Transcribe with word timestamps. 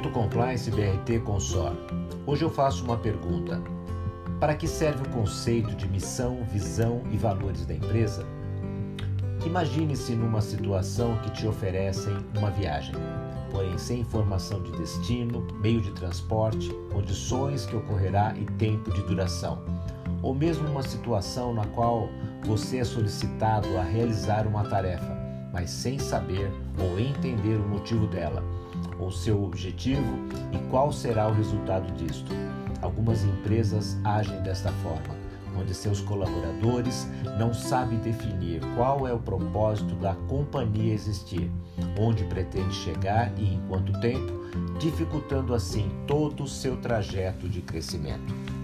Momento 0.00 0.14
Compliance 0.14 0.70
BRT 0.70 1.18
Consor. 1.26 1.72
Hoje 2.26 2.42
eu 2.42 2.48
faço 2.48 2.82
uma 2.86 2.96
pergunta. 2.96 3.62
Para 4.40 4.54
que 4.54 4.66
serve 4.66 5.02
o 5.02 5.10
conceito 5.10 5.76
de 5.76 5.86
missão, 5.86 6.42
visão 6.50 7.02
e 7.12 7.18
valores 7.18 7.66
da 7.66 7.74
empresa? 7.74 8.26
Imagine-se 9.44 10.14
numa 10.14 10.40
situação 10.40 11.18
que 11.18 11.30
te 11.32 11.46
oferecem 11.46 12.16
uma 12.34 12.50
viagem, 12.50 12.94
porém 13.50 13.76
sem 13.76 14.00
informação 14.00 14.62
de 14.62 14.72
destino, 14.72 15.46
meio 15.60 15.82
de 15.82 15.90
transporte, 15.92 16.72
condições 16.90 17.66
que 17.66 17.76
ocorrerá 17.76 18.32
e 18.38 18.46
tempo 18.56 18.90
de 18.90 19.02
duração. 19.02 19.62
Ou 20.22 20.34
mesmo 20.34 20.66
uma 20.66 20.82
situação 20.82 21.52
na 21.52 21.66
qual 21.66 22.08
você 22.46 22.78
é 22.78 22.84
solicitado 22.84 23.76
a 23.76 23.82
realizar 23.82 24.46
uma 24.46 24.64
tarefa, 24.64 25.14
mas 25.52 25.68
sem 25.68 25.98
saber 25.98 26.50
ou 26.78 26.98
entender 26.98 27.56
o 27.56 27.68
motivo 27.68 28.06
dela, 28.06 28.42
ou 28.98 29.10
seu 29.10 29.42
objetivo 29.42 30.18
e 30.52 30.58
qual 30.70 30.92
será 30.92 31.28
o 31.28 31.34
resultado 31.34 31.92
disto. 31.94 32.32
Algumas 32.82 33.24
empresas 33.24 33.98
agem 34.04 34.40
desta 34.42 34.72
forma, 34.72 35.14
onde 35.58 35.74
seus 35.74 36.00
colaboradores 36.00 37.08
não 37.38 37.52
sabem 37.52 37.98
definir 37.98 38.60
qual 38.76 39.06
é 39.06 39.12
o 39.12 39.18
propósito 39.18 39.94
da 39.96 40.14
companhia 40.28 40.94
existir, 40.94 41.50
onde 41.98 42.24
pretende 42.24 42.74
chegar 42.74 43.32
e 43.38 43.54
em 43.54 43.60
quanto 43.68 43.98
tempo, 44.00 44.32
dificultando 44.78 45.54
assim 45.54 45.90
todo 46.06 46.44
o 46.44 46.48
seu 46.48 46.76
trajeto 46.76 47.48
de 47.48 47.60
crescimento. 47.60 48.59